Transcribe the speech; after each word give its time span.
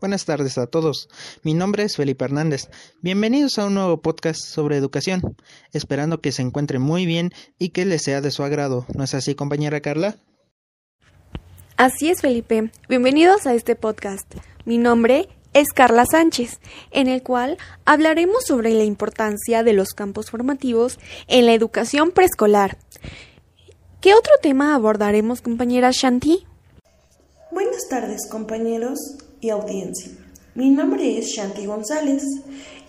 Buenas 0.00 0.24
tardes 0.24 0.58
a 0.58 0.68
todos. 0.68 1.08
Mi 1.42 1.54
nombre 1.54 1.82
es 1.82 1.96
Felipe 1.96 2.24
Hernández. 2.24 2.70
Bienvenidos 3.02 3.58
a 3.58 3.66
un 3.66 3.74
nuevo 3.74 4.00
podcast 4.00 4.40
sobre 4.40 4.76
educación. 4.76 5.36
Esperando 5.72 6.20
que 6.20 6.30
se 6.30 6.42
encuentren 6.42 6.80
muy 6.80 7.04
bien 7.04 7.32
y 7.58 7.70
que 7.70 7.84
les 7.84 8.02
sea 8.02 8.20
de 8.20 8.30
su 8.30 8.44
agrado. 8.44 8.86
¿No 8.94 9.02
es 9.02 9.14
así, 9.14 9.34
compañera 9.34 9.80
Carla? 9.80 10.14
Así 11.76 12.10
es, 12.10 12.20
Felipe. 12.20 12.70
Bienvenidos 12.88 13.48
a 13.48 13.54
este 13.54 13.74
podcast. 13.74 14.32
Mi 14.64 14.78
nombre 14.78 15.28
es 15.52 15.68
Carla 15.74 16.04
Sánchez, 16.06 16.60
en 16.92 17.08
el 17.08 17.24
cual 17.24 17.58
hablaremos 17.84 18.44
sobre 18.44 18.74
la 18.74 18.84
importancia 18.84 19.64
de 19.64 19.72
los 19.72 19.94
campos 19.94 20.30
formativos 20.30 21.00
en 21.26 21.46
la 21.46 21.54
educación 21.54 22.12
preescolar. 22.12 22.78
¿Qué 24.00 24.14
otro 24.14 24.32
tema 24.40 24.76
abordaremos, 24.76 25.42
compañera 25.42 25.90
Shanti? 25.92 26.46
Buenas 27.50 27.88
tardes, 27.88 28.28
compañeros 28.30 28.98
y 29.40 29.50
audiencia. 29.50 30.10
Mi 30.54 30.70
nombre 30.70 31.18
es 31.18 31.26
Shanti 31.26 31.66
González. 31.66 32.22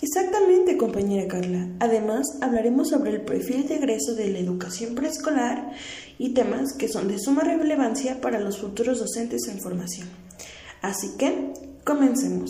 Exactamente, 0.02 0.78
compañera 0.78 1.28
Carla. 1.28 1.68
Además, 1.80 2.26
hablaremos 2.42 2.90
sobre 2.90 3.12
el 3.12 3.22
perfil 3.22 3.68
de 3.68 3.76
egreso 3.76 4.16
de 4.16 4.30
la 4.30 4.40
educación 4.40 4.96
preescolar 4.96 5.72
y 6.18 6.30
temas 6.30 6.74
que 6.74 6.88
son 6.88 7.08
de 7.08 7.20
suma 7.20 7.44
relevancia 7.44 8.22
para 8.22 8.40
los 8.40 8.58
futuros 8.58 9.00
docentes 9.00 9.48
en 9.48 9.60
formación. 9.60 10.08
Así 10.82 11.12
que, 11.18 11.54
comencemos. 11.84 12.50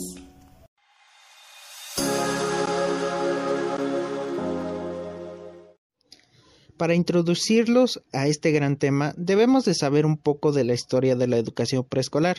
Para 6.80 6.94
introducirlos 6.94 8.02
a 8.10 8.26
este 8.26 8.52
gran 8.52 8.78
tema, 8.78 9.12
debemos 9.18 9.66
de 9.66 9.74
saber 9.74 10.06
un 10.06 10.16
poco 10.16 10.50
de 10.50 10.64
la 10.64 10.72
historia 10.72 11.14
de 11.14 11.26
la 11.26 11.36
educación 11.36 11.84
preescolar, 11.84 12.38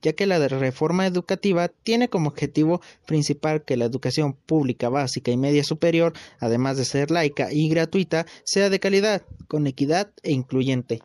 ya 0.00 0.14
que 0.14 0.24
la 0.24 0.38
reforma 0.48 1.06
educativa 1.06 1.68
tiene 1.68 2.08
como 2.08 2.30
objetivo 2.30 2.80
principal 3.06 3.66
que 3.66 3.76
la 3.76 3.84
educación 3.84 4.32
pública 4.32 4.88
básica 4.88 5.30
y 5.30 5.36
media 5.36 5.62
superior, 5.62 6.14
además 6.40 6.78
de 6.78 6.86
ser 6.86 7.10
laica 7.10 7.52
y 7.52 7.68
gratuita, 7.68 8.24
sea 8.44 8.70
de 8.70 8.80
calidad, 8.80 9.26
con 9.46 9.66
equidad 9.66 10.08
e 10.22 10.32
incluyente. 10.32 11.02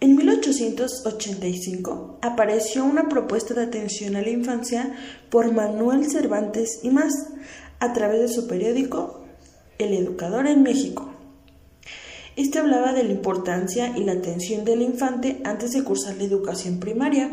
En 0.00 0.16
1885 0.16 2.18
apareció 2.20 2.84
una 2.84 3.08
propuesta 3.08 3.54
de 3.54 3.62
atención 3.62 4.16
a 4.16 4.22
la 4.22 4.30
infancia 4.30 4.96
por 5.30 5.52
Manuel 5.52 6.10
Cervantes 6.10 6.80
y 6.82 6.90
más, 6.90 7.14
a 7.78 7.92
través 7.92 8.22
de 8.22 8.28
su 8.28 8.48
periódico 8.48 9.24
El 9.78 9.94
Educador 9.94 10.48
en 10.48 10.64
México. 10.64 11.13
Este 12.36 12.58
hablaba 12.58 12.92
de 12.92 13.04
la 13.04 13.12
importancia 13.12 13.96
y 13.96 14.02
la 14.02 14.12
atención 14.12 14.64
del 14.64 14.82
infante 14.82 15.40
antes 15.44 15.70
de 15.72 15.84
cursar 15.84 16.16
la 16.16 16.24
educación 16.24 16.80
primaria. 16.80 17.30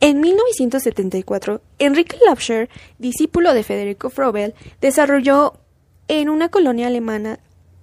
En 0.00 0.20
1974, 0.20 1.62
Enrique 1.78 2.18
Lapscher, 2.26 2.68
discípulo 2.98 3.54
de 3.54 3.62
Federico 3.62 4.10
Frobel, 4.10 4.54
desarrolló 4.80 5.54
en 6.08 6.28
una 6.28 6.50
colonia 6.50 6.86
alemana 6.86 7.40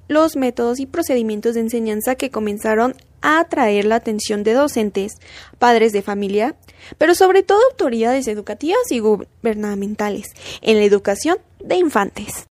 los 0.08 0.36
métodos 0.36 0.80
y 0.80 0.86
procedimientos 0.86 1.56
de 1.56 1.62
enseñanza 1.62 2.16
que 2.16 2.30
comenzaron 2.30 2.96
a 3.22 3.40
atraer 3.40 3.86
la 3.86 3.96
atención 3.96 4.44
de 4.44 4.54
docentes, 4.54 5.14
padres 5.58 5.92
de 5.92 6.02
familia, 6.02 6.56
pero 6.98 7.16
sobre 7.16 7.44
todo 7.44 7.60
autoridades 7.72 8.28
educativas 8.28 8.92
y 8.92 9.00
gubernamentales 9.00 10.28
en 10.62 10.78
la 10.78 10.84
educación 10.84 11.38
de 11.60 11.76
infantes 11.78 12.47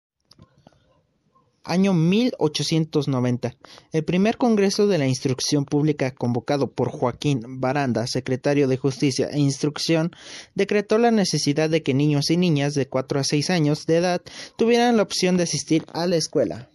año 1.65 1.93
1890. 1.93 3.55
El 3.91 4.03
primer 4.05 4.37
Congreso 4.37 4.87
de 4.87 4.97
la 4.97 5.07
Instrucción 5.07 5.65
Pública 5.65 6.11
convocado 6.11 6.71
por 6.71 6.89
Joaquín 6.89 7.59
Baranda, 7.59 8.07
secretario 8.07 8.67
de 8.67 8.77
Justicia 8.77 9.29
e 9.31 9.39
Instrucción, 9.39 10.11
decretó 10.53 10.97
la 10.97 11.11
necesidad 11.11 11.69
de 11.69 11.83
que 11.83 11.93
niños 11.93 12.29
y 12.29 12.37
niñas 12.37 12.73
de 12.75 12.87
4 12.87 13.19
a 13.19 13.23
6 13.23 13.49
años 13.49 13.85
de 13.85 13.97
edad 13.97 14.21
tuvieran 14.57 14.97
la 14.97 15.03
opción 15.03 15.37
de 15.37 15.43
asistir 15.43 15.85
a 15.93 16.07
la 16.07 16.15
escuela. 16.15 16.69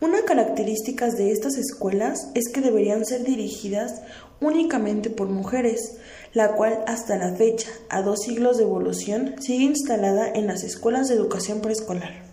Una 0.00 0.24
característica 0.24 1.08
de 1.10 1.30
estas 1.30 1.56
escuelas 1.56 2.26
es 2.34 2.48
que 2.48 2.60
deberían 2.60 3.04
ser 3.04 3.22
dirigidas 3.22 4.02
únicamente 4.40 5.10
por 5.10 5.28
mujeres, 5.28 5.98
la 6.32 6.56
cual 6.56 6.80
hasta 6.88 7.16
la 7.16 7.36
fecha, 7.36 7.70
a 7.88 8.02
dos 8.02 8.22
siglos 8.22 8.56
de 8.56 8.64
evolución, 8.64 9.36
sigue 9.40 9.62
instalada 9.62 10.28
en 10.34 10.48
las 10.48 10.64
escuelas 10.64 11.06
de 11.06 11.14
educación 11.14 11.60
preescolar. 11.60 12.31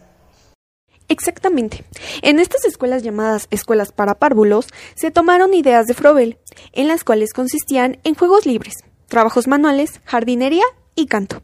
Exactamente. 1.09 1.83
En 2.21 2.39
estas 2.39 2.65
escuelas 2.65 3.01
llamadas 3.01 3.47
escuelas 3.49 3.91
para 3.91 4.15
párvulos 4.15 4.67
se 4.95 5.09
tomaron 5.09 5.55
ideas 5.55 5.87
de 5.87 5.95
Frobel, 5.95 6.37
en 6.71 6.87
las 6.87 7.03
cuales 7.03 7.33
consistían 7.33 7.97
en 8.03 8.13
juegos 8.13 8.45
libres, 8.45 8.75
trabajos 9.07 9.47
manuales, 9.47 10.01
jardinería 10.05 10.63
y 10.95 11.07
canto. 11.07 11.41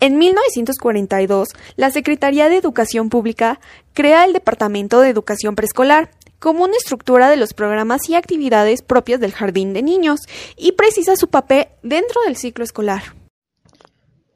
En 0.00 0.16
1942, 0.16 1.48
la 1.76 1.90
Secretaría 1.90 2.48
de 2.48 2.56
Educación 2.56 3.10
Pública 3.10 3.60
crea 3.92 4.24
el 4.24 4.32
Departamento 4.32 5.00
de 5.00 5.10
Educación 5.10 5.56
Preescolar 5.56 6.10
como 6.38 6.64
una 6.64 6.76
estructura 6.76 7.28
de 7.28 7.36
los 7.36 7.52
programas 7.52 8.08
y 8.08 8.14
actividades 8.14 8.82
propias 8.82 9.20
del 9.20 9.32
jardín 9.32 9.74
de 9.74 9.82
niños 9.82 10.20
y 10.56 10.72
precisa 10.72 11.16
su 11.16 11.28
papel 11.28 11.68
dentro 11.82 12.20
del 12.22 12.36
ciclo 12.36 12.64
escolar. 12.64 13.21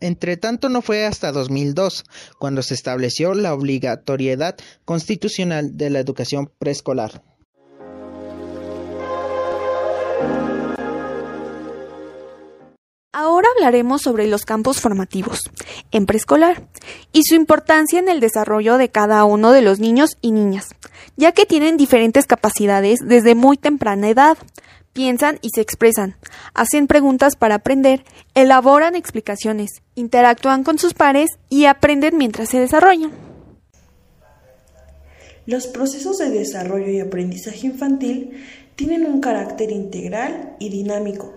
Entre 0.00 0.36
tanto, 0.36 0.68
no 0.68 0.82
fue 0.82 1.06
hasta 1.06 1.32
2002 1.32 2.04
cuando 2.38 2.62
se 2.62 2.74
estableció 2.74 3.34
la 3.34 3.54
obligatoriedad 3.54 4.56
constitucional 4.84 5.76
de 5.76 5.90
la 5.90 6.00
educación 6.00 6.50
preescolar. 6.58 7.22
Ahora 13.18 13.48
hablaremos 13.56 14.02
sobre 14.02 14.26
los 14.26 14.44
campos 14.44 14.82
formativos 14.82 15.40
en 15.90 16.04
preescolar 16.04 16.68
y 17.14 17.22
su 17.22 17.34
importancia 17.34 17.98
en 17.98 18.10
el 18.10 18.20
desarrollo 18.20 18.76
de 18.76 18.90
cada 18.90 19.24
uno 19.24 19.52
de 19.52 19.62
los 19.62 19.80
niños 19.80 20.18
y 20.20 20.32
niñas, 20.32 20.68
ya 21.16 21.32
que 21.32 21.46
tienen 21.46 21.78
diferentes 21.78 22.26
capacidades 22.26 22.98
desde 23.02 23.34
muy 23.34 23.56
temprana 23.56 24.10
edad, 24.10 24.36
piensan 24.96 25.38
y 25.42 25.50
se 25.50 25.60
expresan, 25.60 26.16
hacen 26.54 26.86
preguntas 26.86 27.36
para 27.36 27.56
aprender, 27.56 28.02
elaboran 28.34 28.96
explicaciones, 28.96 29.82
interactúan 29.94 30.64
con 30.64 30.78
sus 30.78 30.94
pares 30.94 31.28
y 31.50 31.66
aprenden 31.66 32.16
mientras 32.16 32.48
se 32.48 32.58
desarrollan. 32.58 33.12
Los 35.44 35.66
procesos 35.66 36.16
de 36.16 36.30
desarrollo 36.30 36.88
y 36.88 37.00
aprendizaje 37.00 37.66
infantil 37.66 38.42
tienen 38.74 39.04
un 39.04 39.20
carácter 39.20 39.70
integral 39.70 40.56
y 40.58 40.70
dinámico, 40.70 41.34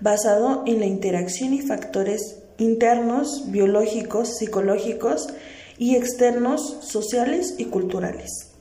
basado 0.00 0.64
en 0.66 0.80
la 0.80 0.86
interacción 0.86 1.52
y 1.52 1.60
factores 1.60 2.38
internos, 2.56 3.50
biológicos, 3.52 4.38
psicológicos 4.38 5.26
y 5.76 5.96
externos, 5.96 6.78
sociales 6.80 7.56
y 7.58 7.66
culturales. 7.66 8.51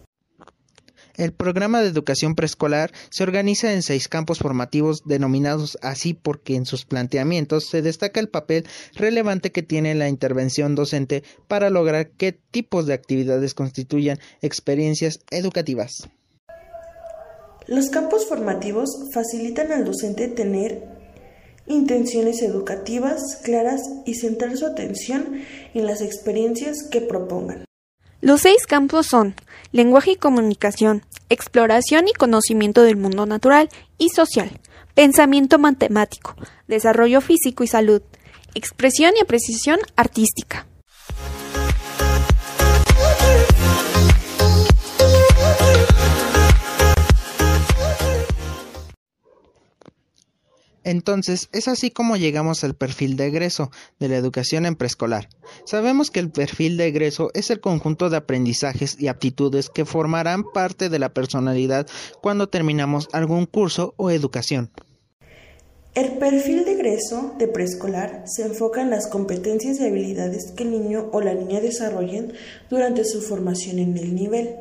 El 1.22 1.34
programa 1.34 1.82
de 1.82 1.88
educación 1.88 2.34
preescolar 2.34 2.92
se 3.12 3.22
organiza 3.22 3.74
en 3.74 3.84
seis 3.84 4.08
campos 4.08 4.40
formativos 4.40 5.04
denominados 5.06 5.78
así 5.84 6.16
porque 6.16 6.56
en 6.56 6.66
sus 6.66 6.84
planteamientos 6.86 7.70
se 7.70 7.84
destaca 7.84 8.20
el 8.20 8.28
papel 8.28 8.66
relevante 8.96 9.52
que 9.52 9.62
tiene 9.62 9.94
la 9.94 10.09
intervención 10.09 10.74
docente 10.74 11.22
para 11.48 11.70
lograr 11.70 12.09
qué 12.09 12.32
tipos 12.32 12.88
de 12.88 12.96
actividades 12.96 13.54
constituyan 13.54 14.18
experiencias 14.42 15.20
educativas. 15.30 16.09
Los 17.68 17.90
campos 17.90 18.26
formativos 18.26 18.90
facilitan 19.14 19.72
al 19.72 19.86
docente 19.86 20.28
tener 20.28 20.88
intenciones 21.68 22.42
educativas 22.42 23.38
claras 23.44 23.82
y 24.08 24.16
centrar 24.16 24.58
su 24.58 24.66
atención 24.66 25.44
en 25.76 25.86
las 25.86 26.02
experiencias 26.02 26.78
que 26.90 27.00
propongan. 27.00 27.66
Los 28.24 28.42
seis 28.42 28.68
campos 28.68 29.08
son 29.08 29.34
lenguaje 29.72 30.12
y 30.12 30.16
comunicación, 30.16 31.03
exploración 31.29 32.08
y 32.08 32.14
conocimiento 32.14 32.84
del 32.84 32.97
mundo 32.97 33.26
natural 33.26 33.70
y 33.97 34.09
social, 34.09 34.52
pensamiento 34.96 35.59
matemático, 35.59 36.35
desarrollo 36.68 37.22
físico 37.22 37.64
y 37.64 37.68
salud, 37.68 38.02
expresión 38.53 39.14
y 39.18 39.22
apreciación 39.22 39.79
artística. 39.96 40.66
Entonces, 50.83 51.49
es 51.51 51.67
así 51.67 51.91
como 51.91 52.17
llegamos 52.17 52.63
al 52.63 52.75
perfil 52.75 53.16
de 53.17 53.28
egreso 53.28 53.72
de 53.99 54.09
la 54.09 54.17
educación 54.17 54.66
en 54.66 54.75
preescolar. 54.75 55.29
Sabemos 55.66 56.09
que 56.09 56.19
el 56.19 56.31
perfil 56.31 56.78
de 56.78 56.87
egreso 56.87 57.29
es 57.33 57.49
el 57.51 57.59
conjunto 57.59 58.09
de 58.09 58.17
aprendizajes 58.17 58.95
y 58.99 59.07
aptitudes 59.07 59.69
que 59.69 59.85
formarán 59.85 60.43
parte 60.43 60.89
de 60.89 60.99
la 60.99 61.13
personalidad 61.13 61.87
cuando 62.22 62.49
terminamos 62.49 63.09
algún 63.11 63.45
curso 63.45 63.93
o 63.97 64.09
educación. 64.09 64.72
El 65.93 66.13
perfil 66.19 66.63
de 66.63 66.72
egreso 66.72 67.35
de 67.37 67.49
preescolar 67.49 68.23
se 68.25 68.43
enfoca 68.43 68.81
en 68.81 68.89
las 68.89 69.07
competencias 69.07 69.78
y 69.78 69.85
habilidades 69.85 70.53
que 70.55 70.63
el 70.63 70.72
niño 70.72 71.09
o 71.11 71.19
la 71.19 71.33
niña 71.33 71.59
desarrollen 71.59 72.31
durante 72.69 73.03
su 73.03 73.22
formación 73.22 73.78
en 73.78 73.97
el 73.97 74.16
nivel. 74.16 74.55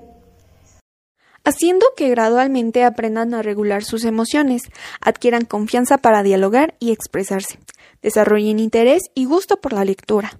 Haciendo 1.44 1.86
que 1.96 2.08
gradualmente 2.08 2.84
aprendan 2.84 3.34
a 3.34 3.42
regular 3.42 3.84
sus 3.84 4.04
emociones, 4.04 4.62
adquieran 5.00 5.44
confianza 5.44 5.98
para 5.98 6.22
dialogar 6.22 6.76
y 6.78 6.92
expresarse, 6.92 7.58
desarrollen 8.02 8.58
interés 8.58 9.02
y 9.14 9.24
gusto 9.24 9.60
por 9.60 9.72
la 9.72 9.84
lectura. 9.84 10.38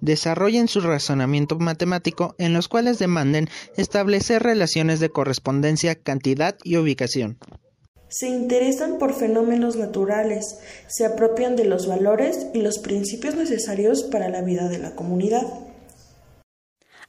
Desarrollen 0.00 0.66
su 0.66 0.80
razonamiento 0.80 1.58
matemático 1.58 2.34
en 2.38 2.54
los 2.54 2.68
cuales 2.68 2.98
demanden 2.98 3.48
establecer 3.76 4.42
relaciones 4.42 4.98
de 4.98 5.10
correspondencia, 5.10 5.94
cantidad 5.94 6.56
y 6.64 6.76
ubicación. 6.76 7.38
Se 8.08 8.26
interesan 8.26 8.98
por 8.98 9.14
fenómenos 9.14 9.76
naturales, 9.76 10.58
se 10.88 11.06
apropian 11.06 11.54
de 11.54 11.64
los 11.64 11.86
valores 11.86 12.48
y 12.54 12.62
los 12.62 12.78
principios 12.78 13.36
necesarios 13.36 14.02
para 14.02 14.28
la 14.28 14.42
vida 14.42 14.68
de 14.68 14.78
la 14.78 14.96
comunidad. 14.96 15.46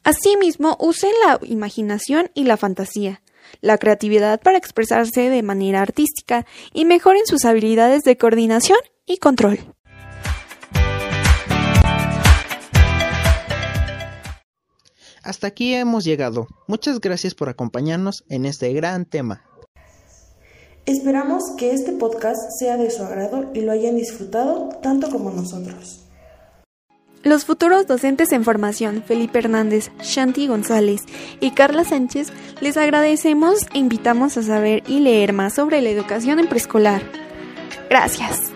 Asimismo, 0.03 0.77
usen 0.79 1.11
la 1.25 1.39
imaginación 1.43 2.31
y 2.33 2.45
la 2.45 2.57
fantasía, 2.57 3.21
la 3.61 3.77
creatividad 3.77 4.41
para 4.41 4.57
expresarse 4.57 5.29
de 5.29 5.43
manera 5.43 5.81
artística 5.81 6.47
y 6.73 6.85
mejoren 6.85 7.27
sus 7.27 7.45
habilidades 7.45 8.01
de 8.01 8.17
coordinación 8.17 8.79
y 9.05 9.17
control. 9.17 9.59
Hasta 15.23 15.45
aquí 15.45 15.75
hemos 15.75 16.03
llegado. 16.03 16.47
Muchas 16.67 16.99
gracias 16.99 17.35
por 17.35 17.49
acompañarnos 17.49 18.23
en 18.27 18.47
este 18.47 18.73
gran 18.73 19.05
tema. 19.05 19.43
Esperamos 20.87 21.43
que 21.57 21.73
este 21.73 21.91
podcast 21.91 22.41
sea 22.57 22.75
de 22.77 22.89
su 22.89 23.03
agrado 23.03 23.51
y 23.53 23.61
lo 23.61 23.71
hayan 23.71 23.95
disfrutado 23.95 24.69
tanto 24.81 25.11
como 25.11 25.29
nosotros. 25.29 26.10
Los 27.23 27.45
futuros 27.45 27.85
docentes 27.85 28.31
en 28.31 28.43
formación, 28.43 29.03
Felipe 29.05 29.39
Hernández, 29.39 29.91
Shanti 30.01 30.47
González 30.47 31.03
y 31.39 31.51
Carla 31.51 31.83
Sánchez, 31.83 32.33
les 32.61 32.77
agradecemos 32.77 33.67
e 33.73 33.79
invitamos 33.79 34.37
a 34.37 34.43
saber 34.43 34.81
y 34.87 35.01
leer 35.01 35.31
más 35.31 35.53
sobre 35.53 35.81
la 35.81 35.89
educación 35.89 36.39
en 36.39 36.47
preescolar. 36.47 37.03
Gracias. 37.89 38.50